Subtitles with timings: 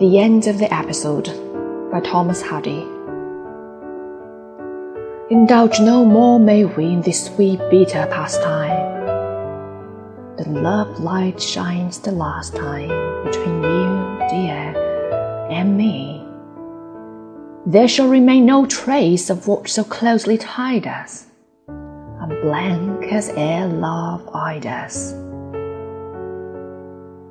[0.00, 1.26] The end of the episode
[1.92, 2.86] by Thomas Hardy.
[5.28, 9.04] Indulge no more may we in this sweet bitter pastime.
[10.38, 12.88] The love light shines the last time
[13.26, 16.24] between you, dear, and me.
[17.66, 21.26] There shall remain no trace of what so closely tied us,
[21.68, 25.12] unblank as ere love eyed us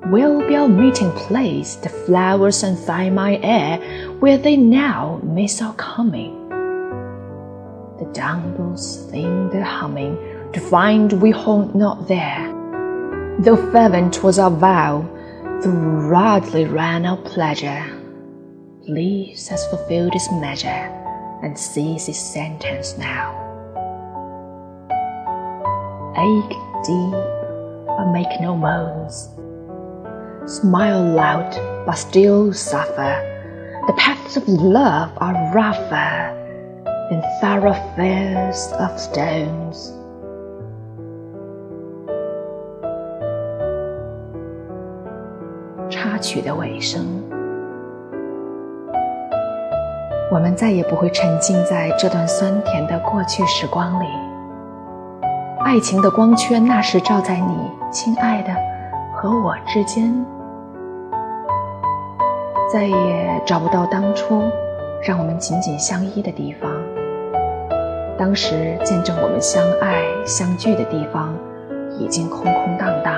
[0.10, 2.78] will be our meeting place, the flowers and
[3.14, 3.78] my air,
[4.20, 6.36] where they now miss our coming.
[8.00, 10.18] The dumbles sing their humming,
[10.54, 12.48] to find we haunt not there.
[13.40, 15.08] Though fervent was our vow,
[15.62, 17.86] though radly ran our pleasure,
[18.86, 20.90] Please has fulfilled its measure,
[21.44, 23.36] and sees its sentence now.
[26.18, 27.14] Ache deep,
[27.86, 29.30] but make no moans
[30.46, 33.16] Smile loud, but still suffer.
[33.88, 36.34] The paths of love are rougher
[37.10, 39.94] than thoroughfares of stones.
[45.90, 47.04] 插曲的尾声，
[50.32, 54.06] 我们再也不会沉浸在这段酸甜的过去时光里。
[55.62, 58.50] 爱情的光圈那时照在你，亲爱的，
[59.22, 60.14] 和我之间。
[62.72, 64.44] 再也找不到当初
[65.04, 66.72] 让我们紧紧相依的地方。
[68.18, 71.34] 当时见证我们相爱相聚的地方，
[71.98, 73.14] 已经空空荡荡。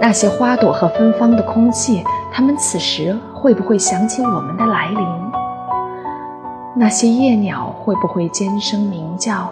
[0.00, 5.06] 那些花朵和芬芳的空气，它们此时会不会想起我们的来临？
[6.74, 9.48] 那些夜鸟会不会尖声鸣叫，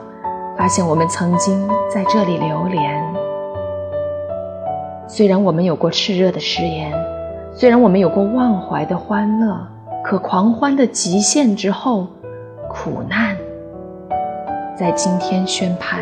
[0.58, 3.22] 发现我们曾经在这里流连？
[5.14, 6.91] 虽然我们有过炽热的誓言。
[7.52, 9.54] 虽然我们有过忘怀的欢乐，
[10.03, 12.06] 可狂欢的极限之后，
[12.70, 13.37] 苦难
[14.75, 16.00] 在今天宣判。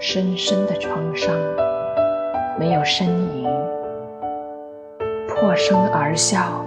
[0.00, 1.34] 深深的创伤，
[2.58, 3.46] 没有呻吟，
[5.28, 6.64] 破声而笑，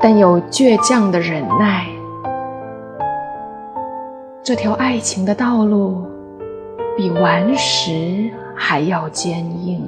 [0.00, 1.84] 但有倔强的忍耐。
[4.42, 6.02] 这条爱情的道路，
[7.06, 9.80] 比顽石还要坚硬。